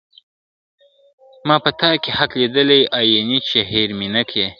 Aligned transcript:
ما 1.47 1.55
په 1.63 1.71
تا 1.79 1.89
کي 2.03 2.09
حق 2.17 2.31
لیدلی 2.41 2.81
آیینې 2.99 3.39
چي 3.47 3.59
هېر 3.71 3.89
مي 3.99 4.07
نه 4.15 4.23
کې!. 4.29 4.45